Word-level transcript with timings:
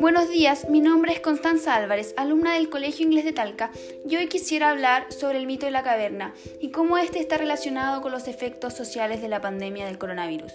Buenos 0.00 0.28
días, 0.28 0.68
mi 0.70 0.80
nombre 0.80 1.12
es 1.12 1.18
Constanza 1.18 1.74
Álvarez, 1.74 2.14
alumna 2.16 2.54
del 2.54 2.70
Colegio 2.70 3.04
Inglés 3.04 3.24
de 3.24 3.32
Talca, 3.32 3.72
y 4.08 4.14
hoy 4.14 4.28
quisiera 4.28 4.70
hablar 4.70 5.12
sobre 5.12 5.38
el 5.38 5.46
mito 5.46 5.66
de 5.66 5.72
la 5.72 5.82
caverna 5.82 6.34
y 6.60 6.70
cómo 6.70 6.98
este 6.98 7.18
está 7.18 7.36
relacionado 7.36 8.00
con 8.00 8.12
los 8.12 8.28
efectos 8.28 8.74
sociales 8.74 9.20
de 9.20 9.28
la 9.28 9.40
pandemia 9.40 9.86
del 9.86 9.98
coronavirus. 9.98 10.52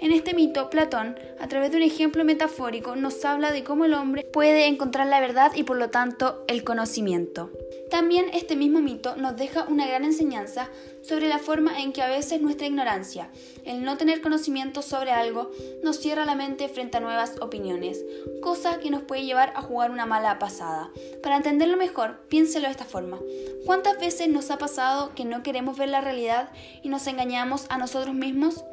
En 0.00 0.12
este 0.12 0.32
mito, 0.32 0.70
Platón, 0.70 1.18
a 1.38 1.46
través 1.46 1.72
de 1.72 1.76
un 1.76 1.82
ejemplo 1.82 2.24
metafórico, 2.24 2.96
nos 2.96 3.22
habla 3.26 3.52
de 3.52 3.64
cómo 3.64 3.84
el 3.84 3.92
hombre 3.92 4.24
puede 4.24 4.66
encontrar 4.66 5.06
la 5.08 5.20
verdad 5.20 5.52
y 5.54 5.64
por 5.64 5.76
lo 5.76 5.90
tanto 5.90 6.44
el 6.48 6.64
conocimiento. 6.64 7.50
También 7.90 8.26
este 8.32 8.56
mismo 8.56 8.80
mito 8.80 9.14
nos 9.16 9.36
deja 9.36 9.66
una 9.68 9.86
gran 9.86 10.04
enseñanza 10.04 10.70
sobre 11.02 11.28
la 11.28 11.38
forma 11.38 11.80
en 11.80 11.92
que 11.92 12.02
a 12.02 12.08
veces 12.08 12.40
nuestra 12.40 12.66
ignorancia, 12.66 13.30
el 13.64 13.84
no 13.84 13.96
tener 13.96 14.20
conocimiento 14.20 14.82
sobre 14.82 15.12
algo, 15.12 15.50
nos 15.82 15.98
cierra 15.98 16.24
la 16.24 16.34
mente 16.34 16.68
frente 16.68 16.96
a 16.96 17.00
nuevas 17.00 17.36
opiniones, 17.40 18.04
cosa 18.42 18.80
que 18.80 18.85
nos 18.90 19.02
puede 19.02 19.24
llevar 19.24 19.52
a 19.56 19.62
jugar 19.62 19.90
una 19.90 20.06
mala 20.06 20.38
pasada. 20.38 20.90
Para 21.22 21.36
entenderlo 21.36 21.76
mejor, 21.76 22.18
piénselo 22.28 22.66
de 22.66 22.72
esta 22.72 22.84
forma. 22.84 23.18
¿Cuántas 23.64 23.98
veces 23.98 24.28
nos 24.28 24.50
ha 24.50 24.58
pasado 24.58 25.14
que 25.14 25.24
no 25.24 25.42
queremos 25.42 25.76
ver 25.76 25.88
la 25.88 26.00
realidad 26.00 26.50
y 26.82 26.88
nos 26.88 27.06
engañamos 27.06 27.66
a 27.68 27.78
nosotros 27.78 28.14
mismos? 28.14 28.64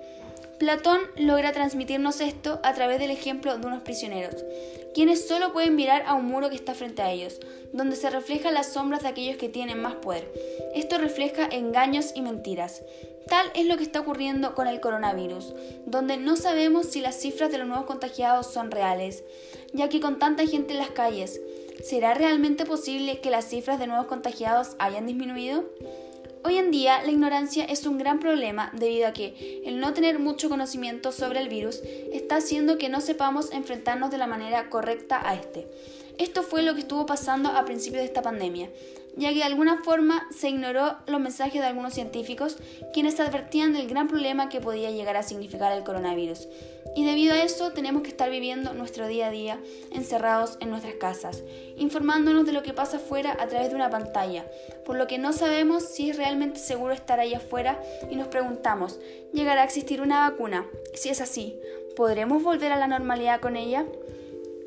Platón 0.59 1.01
logra 1.17 1.51
transmitirnos 1.51 2.21
esto 2.21 2.59
a 2.63 2.73
través 2.73 2.99
del 2.99 3.11
ejemplo 3.11 3.57
de 3.57 3.65
unos 3.65 3.81
prisioneros, 3.81 4.43
quienes 4.93 5.27
solo 5.27 5.51
pueden 5.51 5.75
mirar 5.75 6.03
a 6.05 6.13
un 6.13 6.25
muro 6.25 6.49
que 6.49 6.55
está 6.55 6.75
frente 6.75 7.01
a 7.01 7.11
ellos, 7.11 7.39
donde 7.73 7.95
se 7.95 8.09
reflejan 8.09 8.53
las 8.53 8.73
sombras 8.73 9.01
de 9.01 9.09
aquellos 9.09 9.37
que 9.37 9.49
tienen 9.49 9.81
más 9.81 9.95
poder. 9.95 10.31
Esto 10.75 10.97
refleja 10.99 11.47
engaños 11.51 12.11
y 12.15 12.21
mentiras. 12.21 12.83
Tal 13.27 13.47
es 13.55 13.65
lo 13.65 13.77
que 13.77 13.83
está 13.83 14.01
ocurriendo 14.01 14.53
con 14.53 14.67
el 14.67 14.79
coronavirus, 14.79 15.53
donde 15.85 16.17
no 16.17 16.35
sabemos 16.35 16.87
si 16.87 17.01
las 17.01 17.19
cifras 17.19 17.51
de 17.51 17.57
los 17.57 17.67
nuevos 17.67 17.85
contagiados 17.85 18.51
son 18.51 18.69
reales, 18.69 19.23
ya 19.73 19.89
que 19.89 19.99
con 19.99 20.19
tanta 20.19 20.45
gente 20.45 20.73
en 20.73 20.79
las 20.79 20.91
calles, 20.91 21.41
¿será 21.83 22.13
realmente 22.13 22.65
posible 22.65 23.19
que 23.21 23.31
las 23.31 23.45
cifras 23.45 23.79
de 23.79 23.87
nuevos 23.87 24.05
contagiados 24.05 24.75
hayan 24.77 25.07
disminuido? 25.07 25.63
Hoy 26.45 26.57
en 26.57 26.71
día 26.71 27.01
la 27.03 27.11
ignorancia 27.11 27.63
es 27.63 27.85
un 27.85 27.97
gran 27.97 28.19
problema 28.19 28.69
debido 28.73 29.07
a 29.07 29.13
que 29.13 29.61
el 29.65 29.79
no 29.79 29.93
tener 29.93 30.19
mucho 30.19 30.49
conocimiento 30.49 31.13
sobre 31.13 31.39
el 31.39 31.47
virus 31.47 31.81
está 32.11 32.35
haciendo 32.35 32.77
que 32.77 32.89
no 32.89 32.99
sepamos 32.99 33.53
enfrentarnos 33.53 34.11
de 34.11 34.17
la 34.17 34.27
manera 34.27 34.69
correcta 34.69 35.21
a 35.23 35.35
este. 35.35 35.69
Esto 36.17 36.43
fue 36.43 36.61
lo 36.61 36.73
que 36.73 36.81
estuvo 36.81 37.05
pasando 37.05 37.49
a 37.49 37.65
principios 37.65 38.01
de 38.01 38.07
esta 38.07 38.21
pandemia, 38.21 38.69
ya 39.15 39.29
que 39.29 39.35
de 39.35 39.43
alguna 39.43 39.83
forma 39.83 40.27
se 40.35 40.49
ignoró 40.49 40.97
los 41.07 41.19
mensajes 41.19 41.61
de 41.61 41.67
algunos 41.67 41.93
científicos 41.93 42.57
quienes 42.93 43.19
advertían 43.19 43.73
del 43.73 43.87
gran 43.87 44.07
problema 44.07 44.49
que 44.49 44.61
podía 44.61 44.91
llegar 44.91 45.17
a 45.17 45.23
significar 45.23 45.71
el 45.71 45.83
coronavirus. 45.83 46.47
Y 46.95 47.05
debido 47.05 47.33
a 47.33 47.41
eso 47.41 47.71
tenemos 47.71 48.03
que 48.03 48.09
estar 48.09 48.29
viviendo 48.29 48.73
nuestro 48.73 49.07
día 49.07 49.27
a 49.27 49.31
día 49.31 49.59
encerrados 49.91 50.57
en 50.59 50.69
nuestras 50.69 50.95
casas, 50.95 51.43
informándonos 51.77 52.45
de 52.45 52.53
lo 52.53 52.61
que 52.61 52.73
pasa 52.73 52.97
afuera 52.97 53.35
a 53.39 53.47
través 53.47 53.69
de 53.69 53.75
una 53.75 53.89
pantalla, 53.89 54.45
por 54.85 54.97
lo 54.97 55.07
que 55.07 55.17
no 55.17 55.33
sabemos 55.33 55.83
si 55.83 56.11
es 56.11 56.17
realmente 56.17 56.59
seguro 56.59 56.93
estar 56.93 57.19
ahí 57.19 57.33
afuera 57.33 57.81
y 58.11 58.15
nos 58.15 58.27
preguntamos, 58.27 58.99
¿llegará 59.33 59.61
a 59.61 59.65
existir 59.65 60.01
una 60.01 60.29
vacuna? 60.29 60.67
Si 60.93 61.09
es 61.09 61.21
así, 61.21 61.59
¿podremos 61.95 62.43
volver 62.43 62.71
a 62.71 62.77
la 62.77 62.87
normalidad 62.87 63.39
con 63.39 63.55
ella? 63.55 63.85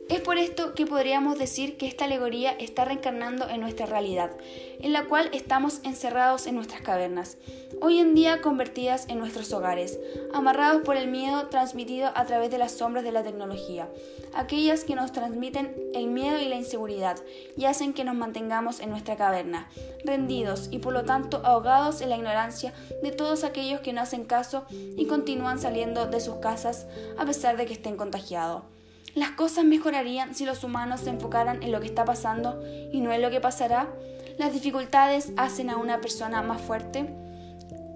Es 0.08 0.20
por 0.20 0.38
esto 0.38 0.72
que 0.74 0.86
podríamos 0.86 1.36
decir 1.36 1.76
que 1.76 1.88
esta 1.88 2.04
alegoría 2.04 2.52
está 2.52 2.84
reencarnando 2.84 3.48
en 3.48 3.60
nuestra 3.60 3.86
realidad, 3.86 4.30
en 4.78 4.92
la 4.92 5.06
cual 5.06 5.28
estamos 5.32 5.80
encerrados 5.82 6.46
en 6.46 6.54
nuestras 6.54 6.80
cavernas, 6.80 7.38
hoy 7.80 7.98
en 7.98 8.14
día 8.14 8.40
convertidas 8.40 9.06
en 9.08 9.18
nuestros 9.18 9.52
hogares, 9.52 9.98
amarrados 10.32 10.82
por 10.82 10.96
el 10.96 11.08
miedo 11.08 11.48
transmitido 11.48 12.12
a 12.14 12.24
través 12.24 12.52
de 12.52 12.58
las 12.58 12.70
sombras 12.70 13.02
de 13.02 13.10
la 13.10 13.24
tecnología, 13.24 13.88
aquellas 14.32 14.84
que 14.84 14.94
nos 14.94 15.10
transmiten 15.10 15.74
el 15.92 16.06
miedo 16.06 16.38
y 16.40 16.44
la 16.44 16.54
inseguridad 16.54 17.16
y 17.56 17.64
hacen 17.64 17.92
que 17.92 18.04
nos 18.04 18.14
mantengamos 18.14 18.78
en 18.78 18.90
nuestra 18.90 19.16
caverna, 19.16 19.68
rendidos 20.04 20.68
y 20.70 20.78
por 20.78 20.92
lo 20.92 21.04
tanto 21.04 21.40
ahogados 21.44 22.00
en 22.00 22.10
la 22.10 22.16
ignorancia 22.16 22.72
de 23.02 23.10
todos 23.10 23.42
aquellos 23.42 23.80
que 23.80 23.92
no 23.92 24.02
hacen 24.02 24.24
caso 24.24 24.66
y 24.70 25.06
continúan 25.06 25.58
saliendo 25.58 26.06
de 26.06 26.20
sus 26.20 26.36
casas 26.36 26.86
a 27.18 27.24
pesar 27.24 27.56
de 27.56 27.66
que 27.66 27.72
estén 27.72 27.96
contagiados. 27.96 28.75
¿Las 29.16 29.30
cosas 29.30 29.64
mejorarían 29.64 30.34
si 30.34 30.44
los 30.44 30.62
humanos 30.62 31.00
se 31.00 31.08
enfocaran 31.08 31.62
en 31.62 31.72
lo 31.72 31.80
que 31.80 31.86
está 31.86 32.04
pasando 32.04 32.62
y 32.92 33.00
no 33.00 33.12
en 33.12 33.22
lo 33.22 33.30
que 33.30 33.40
pasará? 33.40 33.88
¿Las 34.36 34.52
dificultades 34.52 35.32
hacen 35.38 35.70
a 35.70 35.78
una 35.78 36.02
persona 36.02 36.42
más 36.42 36.60
fuerte? 36.60 37.14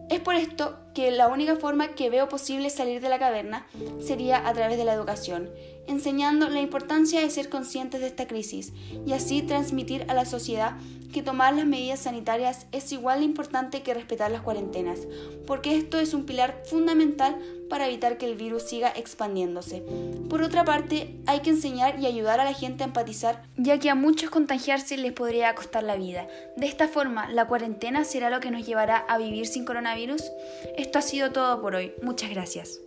Es 0.09 0.21
por 0.21 0.35
esto 0.35 0.79
que 0.95 1.11
la 1.11 1.29
única 1.29 1.57
forma 1.57 1.89
que 1.89 2.11
veo 2.11 2.29
posible 2.29 2.71
salir 2.71 3.01
de 3.01 3.09
la 3.09 3.19
caverna 3.19 3.67
sería 4.01 4.47
a 4.47 4.53
través 4.53 4.79
de 4.79 4.85
la 4.85 4.95
educación, 4.95 5.51
enseñando 5.87 6.49
la 6.49 6.61
importancia 6.61 7.21
de 7.21 7.31
ser 7.31 7.49
conscientes 7.49 8.01
de 8.01 8.09
esta 8.09 8.27
crisis 8.27 8.73
y 9.07 9.13
así 9.13 9.43
transmitir 9.43 10.05
a 10.09 10.15
la 10.15 10.25
sociedad 10.25 10.77
que 11.13 11.23
tomar 11.23 11.55
las 11.55 11.67
medidas 11.67 12.01
sanitarias 12.01 12.67
es 12.73 12.93
igual 12.93 13.21
de 13.21 13.25
importante 13.25 13.83
que 13.83 13.95
respetar 13.95 14.31
las 14.31 14.43
cuarentenas, 14.43 15.01
porque 15.47 15.77
esto 15.77 15.99
es 15.99 16.15
un 16.15 16.25
pilar 16.25 16.63
fundamental 16.69 17.37
para 17.69 17.87
evitar 17.87 18.19
que 18.19 18.27
el 18.27 18.35
virus 18.35 18.65
siga 18.65 18.93
expandiéndose. 18.95 19.83
Por 20.29 20.43
otra 20.43 20.65
parte, 20.65 21.17
hay 21.27 21.41
que 21.41 21.51
enseñar 21.51 21.99
y 22.01 22.07
ayudar 22.07 22.41
a 22.41 22.45
la 22.45 22.53
gente 22.53 22.83
a 22.83 22.87
empatizar, 22.87 23.43
ya 23.57 23.79
que 23.79 23.91
a 23.91 23.95
muchos 23.95 24.31
contagiarse 24.31 24.97
les 24.97 25.13
podría 25.13 25.55
costar 25.55 25.85
la 25.85 25.97
vida. 25.97 26.27
De 26.57 26.67
esta 26.67 26.89
forma, 26.89 27.29
¿la 27.29 27.47
cuarentena 27.47 28.05
será 28.05 28.29
lo 28.29 28.41
que 28.41 28.51
nos 28.51 28.67
llevará 28.67 28.99
a 28.99 29.19
vivir 29.19 29.47
sin 29.47 29.65
coronavirus? 29.65 30.23
Esto 30.81 30.99
ha 30.99 31.03
sido 31.03 31.31
todo 31.31 31.61
por 31.61 31.75
hoy. 31.75 31.93
Muchas 32.01 32.31
gracias. 32.31 32.81